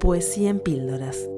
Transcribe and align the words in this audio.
Poesía 0.00 0.48
en 0.48 0.60
píldoras. 0.60 1.28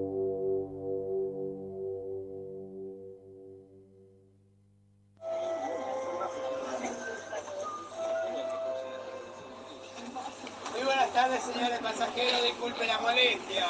Muy 10.70 10.84
buenas 10.84 11.12
tardes, 11.12 11.42
señores 11.42 11.80
pasajeros. 11.80 12.42
Disculpe 12.44 12.86
la 12.86 13.00
molestia. 13.00 13.66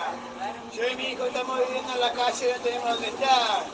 Yo 0.74 0.86
y 0.86 0.96
mi 0.96 1.04
hijo 1.04 1.24
estamos 1.24 1.58
viviendo 1.66 1.94
en 1.94 2.00
la 2.00 2.12
calle 2.12 2.50
y 2.50 2.52
no 2.52 2.62
tenemos 2.62 2.90
dónde 2.90 3.08
estar. 3.08 3.64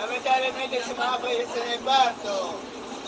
Lamentablemente 0.00 0.82
se 0.82 0.92
me 0.94 0.98
va 0.98 1.14
a 1.14 1.18
fallecer 1.18 1.62
en 1.64 1.72
el 1.74 1.78
parto. 1.78 2.54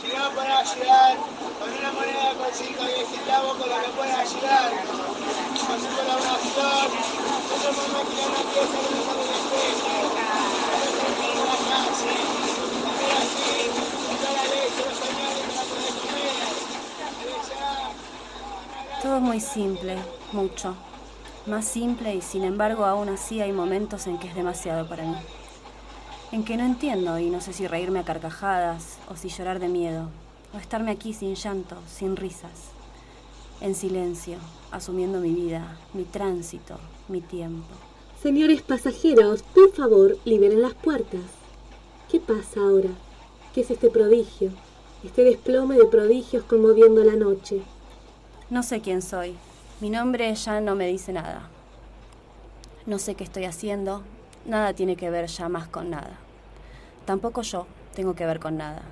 Si 0.01 0.17
no 0.17 0.31
para 0.31 0.61
ayudar 0.61 1.17
con 1.59 1.73
una 1.73 1.91
moneda 1.91 2.35
con 2.39 2.55
5 2.55 2.85
y 2.85 2.95
10 2.99 3.09
centavos 3.09 3.57
con 3.57 3.69
lo 3.69 3.83
que 3.83 3.89
pueda 3.89 4.21
ayudarnos. 4.21 5.19
Con 5.67 5.81
su 5.81 5.89
colaboración, 5.89 7.18
Todo 19.03 19.21
muy 19.21 19.41
simple, 19.41 19.97
mucho. 20.33 20.75
Más 21.47 21.65
simple 21.65 22.15
y 22.15 22.21
sin 22.21 22.45
embargo 22.45 22.85
aún 22.85 23.09
así 23.09 23.41
hay 23.41 23.53
momentos 23.53 24.07
en 24.07 24.19
que 24.19 24.29
es 24.29 24.35
demasiado 24.35 24.87
para 24.87 25.05
mí. 25.05 25.17
En 26.33 26.45
que 26.45 26.57
no 26.57 26.65
entiendo 26.65 27.19
y 27.19 27.31
no 27.31 27.41
sé 27.41 27.53
si 27.53 27.67
reírme 27.67 28.01
a 28.01 28.05
carcajadas 28.05 28.99
o 29.09 29.17
si 29.17 29.29
llorar 29.31 29.61
de 29.61 29.69
miedo. 29.69 30.11
O 30.53 30.59
estarme 30.59 30.91
aquí 30.91 31.15
sin 31.15 31.35
llanto, 31.37 31.77
sin 31.87 32.17
risas. 32.17 32.78
En 33.61 33.75
silencio, 33.75 34.39
asumiendo 34.71 35.19
mi 35.19 35.35
vida, 35.35 35.77
mi 35.93 36.05
tránsito, 36.05 36.79
mi 37.09 37.21
tiempo. 37.21 37.67
Señores 38.23 38.63
pasajeros, 38.63 39.43
por 39.43 39.73
favor, 39.73 40.17
liberen 40.25 40.63
las 40.63 40.75
puertas. 40.75 41.23
¿Qué 42.09 42.21
pasa 42.21 42.61
ahora? 42.61 42.91
¿Qué 43.53 43.63
es 43.63 43.71
este 43.73 43.91
prodigio? 43.91 44.53
Este 45.03 45.25
desplome 45.25 45.77
de 45.77 45.87
prodigios 45.87 46.45
conmoviendo 46.45 47.03
la 47.03 47.17
noche. 47.17 47.63
No 48.49 48.63
sé 48.63 48.81
quién 48.81 49.03
soy. 49.03 49.35
Mi 49.81 49.91
nombre 49.91 50.33
ya 50.35 50.61
no 50.61 50.77
me 50.77 50.87
dice 50.87 51.13
nada. 51.13 51.49
No 52.87 53.01
sé 53.01 53.17
qué 53.17 53.25
estoy 53.25 53.45
haciendo. 53.45 54.03
Nada 54.47 54.73
tiene 54.73 54.95
que 54.95 55.11
ver 55.11 55.27
ya 55.27 55.49
más 55.49 55.67
con 55.67 55.91
nada. 55.91 56.19
Tampoco 57.07 57.43
yo 57.43 57.67
tengo 57.95 58.15
que 58.15 58.25
ver 58.25 58.39
con 58.39 58.57
nada. 58.57 58.83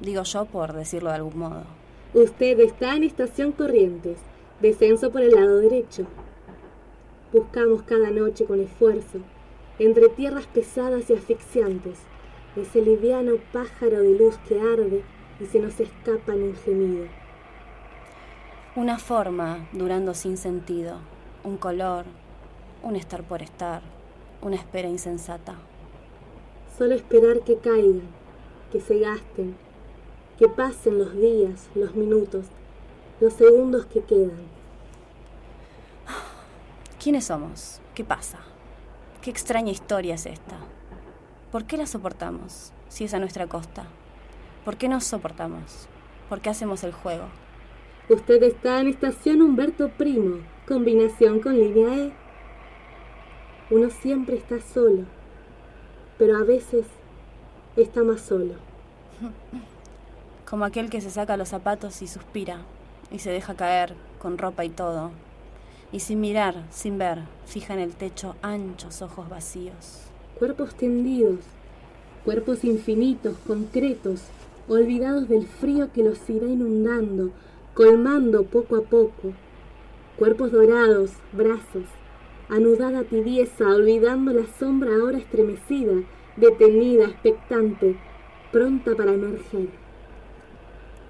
Digo 0.00 0.24
yo 0.24 0.46
por 0.46 0.72
decirlo 0.72 1.10
de 1.10 1.16
algún 1.16 1.38
modo. 1.38 1.85
Usted 2.16 2.58
está 2.60 2.96
en 2.96 3.02
estación 3.04 3.52
Corrientes, 3.52 4.16
descenso 4.62 5.12
por 5.12 5.20
el 5.20 5.32
lado 5.32 5.58
derecho. 5.58 6.06
Buscamos 7.30 7.82
cada 7.82 8.10
noche 8.10 8.46
con 8.46 8.58
esfuerzo, 8.58 9.18
entre 9.78 10.08
tierras 10.08 10.46
pesadas 10.46 11.10
y 11.10 11.12
asfixiantes, 11.12 11.98
ese 12.56 12.80
liviano 12.80 13.34
pájaro 13.52 14.00
de 14.00 14.18
luz 14.18 14.38
que 14.48 14.58
arde 14.58 15.02
y 15.40 15.44
se 15.44 15.60
nos 15.60 15.78
escapa 15.78 16.32
en 16.32 16.44
un 16.44 16.54
gemido. 16.54 17.04
Una 18.76 18.98
forma 18.98 19.68
durando 19.72 20.14
sin 20.14 20.38
sentido, 20.38 20.96
un 21.44 21.58
color, 21.58 22.06
un 22.82 22.96
estar 22.96 23.24
por 23.24 23.42
estar, 23.42 23.82
una 24.40 24.56
espera 24.56 24.88
insensata. 24.88 25.56
Solo 26.78 26.94
esperar 26.94 27.40
que 27.40 27.58
caigan, 27.58 28.08
que 28.72 28.80
se 28.80 29.00
gasten, 29.00 29.65
que 30.38 30.48
pasen 30.48 30.98
los 30.98 31.14
días, 31.14 31.68
los 31.74 31.94
minutos, 31.94 32.46
los 33.20 33.32
segundos 33.32 33.86
que 33.86 34.02
quedan. 34.02 34.56
¿Quiénes 37.02 37.24
somos? 37.24 37.80
¿Qué 37.94 38.04
pasa? 38.04 38.38
¿Qué 39.22 39.30
extraña 39.30 39.70
historia 39.70 40.14
es 40.14 40.26
esta? 40.26 40.56
¿Por 41.50 41.64
qué 41.64 41.76
la 41.76 41.86
soportamos 41.86 42.72
si 42.88 43.04
es 43.04 43.14
a 43.14 43.18
nuestra 43.18 43.46
costa? 43.46 43.86
¿Por 44.64 44.76
qué 44.76 44.88
nos 44.88 45.04
soportamos? 45.04 45.88
¿Por 46.28 46.40
qué 46.40 46.50
hacemos 46.50 46.84
el 46.84 46.92
juego? 46.92 47.24
Usted 48.08 48.42
está 48.42 48.80
en 48.80 48.88
estación 48.88 49.40
Humberto 49.40 49.88
Primo, 49.88 50.38
combinación 50.68 51.40
con 51.40 51.56
línea 51.56 51.96
E. 51.96 52.12
Uno 53.70 53.88
siempre 53.90 54.36
está 54.36 54.60
solo, 54.60 55.04
pero 56.18 56.36
a 56.36 56.42
veces 56.42 56.86
está 57.76 58.04
más 58.04 58.20
solo. 58.20 58.54
Como 60.48 60.64
aquel 60.64 60.90
que 60.90 61.00
se 61.00 61.10
saca 61.10 61.36
los 61.36 61.48
zapatos 61.48 62.02
y 62.02 62.06
suspira 62.06 62.60
y 63.10 63.18
se 63.18 63.30
deja 63.30 63.54
caer 63.54 63.94
con 64.20 64.38
ropa 64.38 64.64
y 64.64 64.68
todo. 64.68 65.10
Y 65.90 66.00
sin 66.00 66.20
mirar, 66.20 66.64
sin 66.70 66.98
ver, 66.98 67.22
fija 67.46 67.74
en 67.74 67.80
el 67.80 67.94
techo 67.94 68.36
anchos 68.42 69.02
ojos 69.02 69.28
vacíos. 69.28 70.02
Cuerpos 70.38 70.76
tendidos, 70.76 71.40
cuerpos 72.24 72.62
infinitos, 72.62 73.36
concretos, 73.44 74.22
olvidados 74.68 75.28
del 75.28 75.46
frío 75.48 75.90
que 75.92 76.04
los 76.04 76.30
irá 76.30 76.46
inundando, 76.46 77.30
colmando 77.74 78.44
poco 78.44 78.76
a 78.76 78.82
poco. 78.82 79.32
Cuerpos 80.16 80.52
dorados, 80.52 81.10
brazos, 81.32 81.86
anudada 82.48 83.02
tibieza, 83.02 83.66
olvidando 83.66 84.32
la 84.32 84.46
sombra 84.60 84.90
ahora 84.94 85.18
estremecida, 85.18 85.94
detenida, 86.36 87.06
expectante, 87.06 87.96
pronta 88.52 88.94
para 88.94 89.12
emerger. 89.12 89.85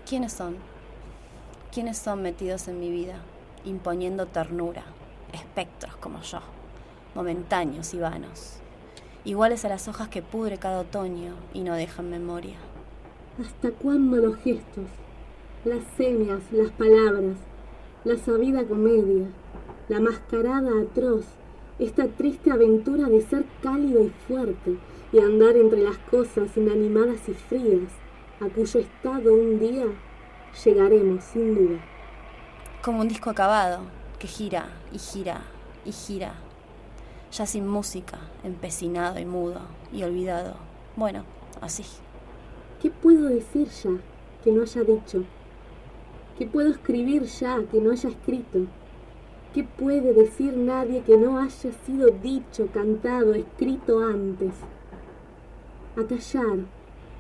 ¿Quiénes 0.09 0.35
son? 0.35 0.55
¿Quiénes 1.75 1.99
son 1.99 2.23
metidos 2.23 2.69
en 2.69 2.79
mi 2.79 2.91
vida, 2.93 3.17
imponiendo 3.65 4.27
ternura, 4.27 4.85
espectros 5.33 5.97
como 5.97 6.23
yo, 6.23 6.39
momentáneos 7.17 7.93
y 7.93 7.99
vanos, 7.99 8.59
iguales 9.25 9.65
a 9.65 9.69
las 9.69 9.89
hojas 9.89 10.09
que 10.09 10.23
pudre 10.23 10.59
cada 10.59 10.79
otoño 10.79 11.35
y 11.53 11.65
no 11.65 11.75
dejan 11.75 12.09
memoria? 12.09 12.55
¿Hasta 13.41 13.73
cuándo 13.73 14.19
los 14.19 14.37
gestos, 14.37 14.85
las 15.65 15.83
señas, 15.97 16.53
las 16.53 16.71
palabras, 16.71 17.35
la 18.05 18.17
sabida 18.17 18.63
comedia, 18.63 19.27
la 19.89 19.99
mascarada 19.99 20.71
atroz, 20.83 21.25
esta 21.81 22.07
triste 22.07 22.53
aventura 22.53 23.09
de 23.09 23.23
ser 23.23 23.45
cálido 23.61 24.05
y 24.05 24.13
fuerte 24.29 24.77
y 25.13 25.19
andar 25.19 25.57
entre 25.57 25.83
las 25.83 25.99
cosas 25.99 26.57
inanimadas 26.57 27.29
y 27.29 27.35
frías, 27.35 27.91
a 28.39 28.49
cuyo 28.49 28.81
estado 28.81 29.33
un 29.33 29.59
día 29.59 29.87
llegaremos 30.65 31.25
sin 31.25 31.55
duda? 31.55 31.79
Como 32.83 33.01
un 33.01 33.09
disco 33.09 33.31
acabado 33.31 33.81
que 34.19 34.29
gira 34.29 34.69
y 34.93 34.99
gira 34.99 35.43
y 35.87 35.93
gira, 35.93 36.35
ya 37.33 37.47
sin 37.47 37.67
música, 37.67 38.19
empecinado 38.45 39.19
y 39.19 39.25
mudo 39.25 39.63
y 39.93 40.03
olvidado. 40.03 40.57
Bueno, 40.97 41.25
así. 41.61 41.85
¿Qué 42.83 42.91
puedo 42.91 43.29
decir 43.29 43.69
ya 43.69 43.91
que 44.45 44.53
no 44.53 44.63
haya 44.63 44.83
dicho? 44.83 45.25
¿Qué 46.39 46.47
puedo 46.47 46.71
escribir 46.71 47.23
ya 47.25 47.63
que 47.71 47.81
no 47.81 47.93
haya 47.93 48.11
escrito? 48.11 48.67
¿Qué 49.55 49.65
puede 49.65 50.13
decir 50.13 50.55
nadie 50.55 51.03
que 51.03 51.17
no 51.17 51.39
haya 51.39 51.73
sido 51.87 52.11
dicho, 52.11 52.69
cantado, 52.75 53.33
escrito 53.33 54.01
antes? 54.01 54.53
A 55.97 56.05
callar, 56.05 56.59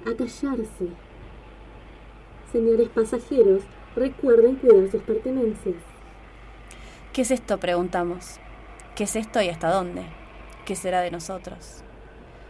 a 0.04 0.14
callarse. 0.14 1.05
Señores 2.56 2.88
pasajeros, 2.88 3.60
recuerden 3.94 4.56
cuidar 4.56 4.90
sus 4.90 5.02
pertenencias. 5.02 5.74
¿Qué 7.12 7.20
es 7.20 7.30
esto? 7.30 7.58
preguntamos. 7.58 8.38
¿Qué 8.94 9.04
es 9.04 9.14
esto 9.14 9.42
y 9.42 9.50
hasta 9.50 9.70
dónde? 9.70 10.06
¿Qué 10.64 10.74
será 10.74 11.02
de 11.02 11.10
nosotros? 11.10 11.82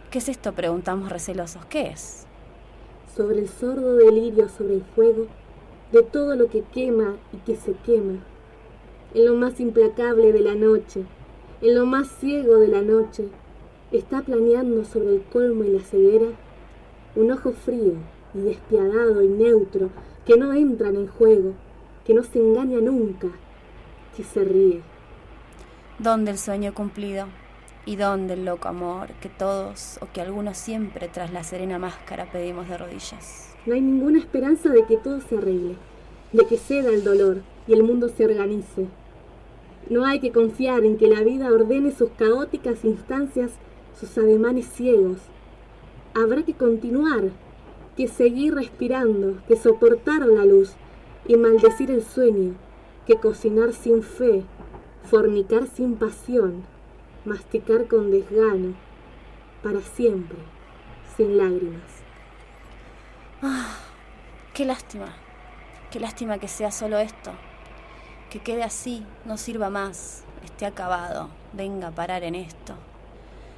¿Qué 0.09 0.19
es 0.19 0.29
esto? 0.29 0.53
preguntamos 0.53 1.11
recelosos. 1.11 1.65
¿Qué 1.65 1.87
es? 1.87 2.25
Sobre 3.17 3.39
el 3.39 3.49
sordo 3.49 3.97
delirio 3.97 4.47
sobre 4.47 4.75
el 4.75 4.83
fuego, 4.95 5.27
de 5.91 6.03
todo 6.03 6.37
lo 6.37 6.47
que 6.47 6.61
quema 6.61 7.17
y 7.33 7.37
que 7.39 7.57
se 7.57 7.73
quema, 7.73 8.23
en 9.13 9.25
lo 9.25 9.33
más 9.33 9.59
implacable 9.59 10.31
de 10.31 10.39
la 10.39 10.55
noche, 10.55 11.03
en 11.61 11.75
lo 11.75 11.85
más 11.85 12.07
ciego 12.07 12.59
de 12.59 12.69
la 12.69 12.81
noche, 12.81 13.27
está 13.91 14.21
planeando 14.21 14.85
sobre 14.85 15.15
el 15.15 15.23
colmo 15.23 15.65
y 15.65 15.71
la 15.71 15.81
ceguera 15.81 16.27
un 17.17 17.29
ojo 17.29 17.51
frío 17.51 17.95
y 18.33 18.39
despiadado 18.39 19.21
y 19.21 19.27
neutro 19.27 19.89
que 20.25 20.37
no 20.37 20.53
entran 20.53 20.95
en 20.95 21.07
juego, 21.07 21.53
que 22.05 22.13
no 22.13 22.23
se 22.23 22.39
engaña 22.39 22.79
nunca, 22.79 23.27
que 24.15 24.23
se 24.23 24.43
ríe. 24.43 24.81
¿Dónde 25.99 26.31
el 26.31 26.37
sueño 26.37 26.73
cumplido? 26.73 27.27
¿Y 27.85 27.95
dónde 27.95 28.33
el 28.33 28.45
loco 28.45 28.67
amor 28.67 29.09
que 29.21 29.29
todos 29.29 29.97
o 30.01 30.07
que 30.11 30.21
algunos 30.21 30.57
siempre 30.57 31.07
tras 31.07 31.31
la 31.31 31.43
serena 31.43 31.79
máscara 31.79 32.29
pedimos 32.31 32.67
de 32.67 32.77
rodillas? 32.77 33.55
No 33.65 33.73
hay 33.73 33.81
ninguna 33.81 34.19
esperanza 34.19 34.69
de 34.69 34.83
que 34.85 34.97
todo 34.97 35.21
se 35.21 35.37
arregle, 35.37 35.75
de 36.33 36.45
que 36.45 36.57
ceda 36.57 36.89
el 36.89 37.03
dolor 37.03 37.41
y 37.67 37.73
el 37.73 37.83
mundo 37.83 38.09
se 38.09 38.25
organice. 38.25 38.87
No 39.89 40.05
hay 40.05 40.19
que 40.19 40.33
confiar 40.33 40.83
en 40.83 40.97
que 40.97 41.07
la 41.07 41.21
vida 41.21 41.51
ordene 41.51 41.91
sus 41.91 42.09
caóticas 42.11 42.83
instancias, 42.83 43.53
sus 43.97 44.17
ademanes 44.17 44.67
ciegos. 44.67 45.19
Habrá 46.13 46.43
que 46.43 46.53
continuar, 46.53 47.31
que 47.97 48.07
seguir 48.07 48.53
respirando, 48.53 49.41
que 49.47 49.57
soportar 49.57 50.21
la 50.27 50.45
luz 50.45 50.73
y 51.27 51.35
maldecir 51.35 51.89
el 51.89 52.05
sueño, 52.05 52.53
que 53.07 53.15
cocinar 53.15 53.73
sin 53.73 54.03
fe, 54.03 54.45
fornicar 55.03 55.65
sin 55.65 55.95
pasión, 55.95 56.63
masticar 57.25 57.87
con 57.87 58.11
desgano, 58.11 58.75
para 59.63 59.81
siempre, 59.81 60.37
sin 61.15 61.39
lágrimas. 61.39 61.81
Ah, 63.41 63.79
qué 64.53 64.63
lástima, 64.63 65.15
qué 65.89 65.99
lástima 65.99 66.37
que 66.37 66.47
sea 66.47 66.71
solo 66.71 66.99
esto, 66.99 67.31
que 68.29 68.39
quede 68.39 68.61
así, 68.61 69.03
no 69.25 69.37
sirva 69.37 69.71
más, 69.71 70.23
esté 70.45 70.67
acabado, 70.67 71.29
venga 71.51 71.87
a 71.87 71.95
parar 71.95 72.23
en 72.23 72.35
esto. 72.35 72.75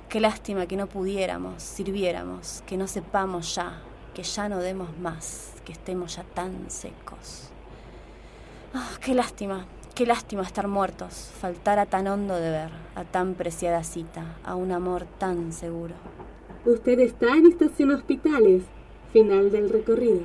Qué 0.08 0.22
lástima 0.22 0.66
que 0.66 0.78
no 0.78 0.88
pudiéramos, 0.88 1.62
sirviéramos, 1.62 2.64
que 2.66 2.78
no 2.78 2.88
sepamos 2.88 3.54
ya, 3.54 3.82
que 4.14 4.24
ya 4.24 4.50
no 4.50 4.60
demos 4.60 4.98
más, 4.98 5.54
que 5.66 5.72
estemos 5.72 6.16
ya 6.16 6.24
tan 6.24 6.70
secos. 6.70 7.50
Ah, 8.74 8.90
qué 9.02 9.14
lástima, 9.14 9.66
qué 9.96 10.06
lástima 10.06 10.44
estar 10.44 10.68
muertos, 10.68 11.32
faltar 11.40 11.80
a 11.80 11.86
tan 11.86 12.08
hondo 12.08 12.36
deber, 12.36 12.72
a 12.96 13.04
tan 13.04 13.36
preciada 13.36 13.84
cita, 13.84 14.38
a 14.44 14.56
un 14.56 14.72
amor 14.72 15.06
tan 15.18 15.54
seguro. 15.54 15.96
Usted 16.66 17.00
está 17.00 17.36
en 17.36 17.48
Estación 17.48 17.92
Hospitales, 17.92 18.64
final 19.12 19.52
del 19.52 19.70
recorrido. 19.70 20.22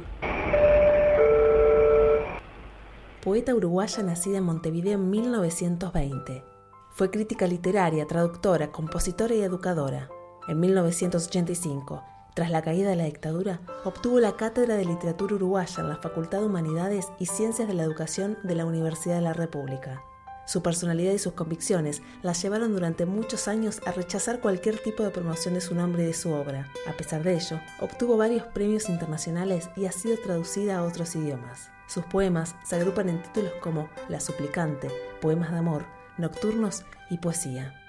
Poeta 3.23 3.55
uruguaya 3.55 4.03
nacida 4.03 4.39
en 4.39 4.45
Montevideo 4.45 4.95
en 4.95 5.11
1920 5.11 6.55
fue 6.97 7.11
crítica 7.11 7.49
literaria, 7.49 8.07
traductora, 8.07 8.71
compositora 8.71 9.35
y 9.35 9.43
educadora. 9.43 10.09
En 10.47 10.61
1985, 10.61 12.05
tras 12.35 12.51
la 12.51 12.63
caída 12.63 12.91
de 12.91 12.97
la 12.97 13.05
dictadura, 13.05 13.61
obtuvo 13.85 14.19
la 14.19 14.37
Cátedra 14.37 14.77
de 14.77 14.85
Literatura 14.85 15.37
Uruguaya 15.37 15.81
en 15.81 15.89
la 15.89 15.97
Facultad 15.97 16.41
de 16.41 16.47
Humanidades 16.47 17.09
y 17.19 17.27
Ciencias 17.27 17.69
de 17.69 17.75
la 17.75 17.85
Educación 17.85 18.39
de 18.43 18.57
la 18.57 18.67
Universidad 18.67 19.17
de 19.17 19.23
la 19.23 19.33
República. 19.33 20.03
Su 20.47 20.63
personalidad 20.63 21.13
y 21.13 21.19
sus 21.19 21.33
convicciones 21.33 22.03
la 22.23 22.33
llevaron 22.33 22.75
durante 22.75 23.07
muchos 23.07 23.49
años 23.49 23.81
a 23.87 23.93
rechazar 23.93 24.41
cualquier 24.41 24.79
tipo 24.79 25.03
de 25.03 25.11
promoción 25.11 25.55
de 25.55 25.63
su 25.63 25.75
nombre 25.75 26.03
y 26.03 26.07
de 26.07 26.13
su 26.13 26.33
obra. 26.33 26.69
A 26.87 26.93
pesar 26.93 27.23
de 27.23 27.35
ello, 27.35 27.61
obtuvo 27.81 28.17
varios 28.17 28.45
premios 28.49 28.91
internacionales 28.91 29.71
y 29.77 29.87
ha 29.87 29.93
sido 29.93 30.19
traducida 30.19 30.79
a 30.79 30.85
otros 30.85 31.17
idiomas. 31.17 31.71
Sus 31.87 32.05
poemas 32.05 32.57
se 32.65 32.77
agrupan 32.77 33.09
en 33.09 33.23
títulos 33.23 33.53
como 33.63 33.89
La 34.09 34.21
Suplicante, 34.21 34.89
Poemas 35.21 35.53
de 35.53 35.59
Amor, 35.59 35.87
nocturnos 36.19 36.85
y 37.09 37.19
poesía. 37.19 37.81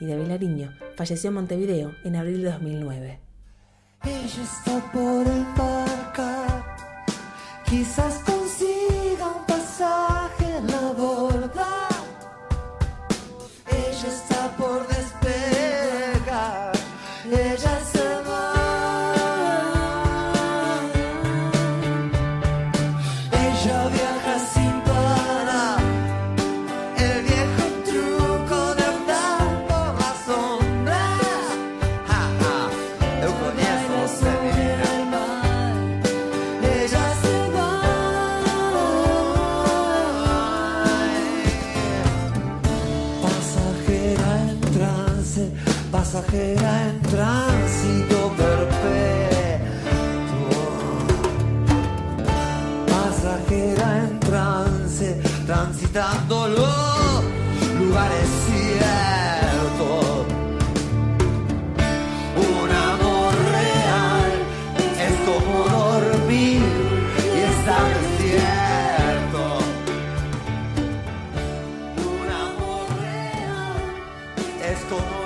Y 0.00 0.06
David 0.06 0.26
Lariño 0.26 0.72
falleció 0.96 1.28
en 1.28 1.34
Montevideo 1.34 1.94
en 2.04 2.16
abril 2.16 2.42
de 2.42 2.50
2009. 2.50 3.31
Ella 4.04 4.42
está 4.42 4.80
por 4.92 5.26
embarcar, 5.26 6.76
quizás 7.64 8.31
pasajera 46.22 46.88
en 46.88 47.00
tránsito 47.02 48.32
perpetuo. 48.36 49.32
Pasajera 52.86 54.04
en 54.04 54.20
trance, 54.20 55.20
transitando 55.46 56.48
los 56.48 57.24
lugares 57.78 58.28
ciertos. 58.46 60.26
Un 62.36 62.70
amor 62.70 63.34
real 63.58 64.32
es 65.06 65.14
como 65.26 65.54
dormir 65.68 66.62
y 67.18 67.38
estar 67.52 67.86
despierto. 67.98 69.42
Un 71.96 72.28
amor 72.30 72.86
real 73.00 73.82
es 74.70 74.78
como 74.84 75.21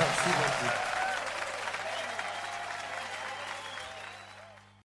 Obrigado. 0.00 0.87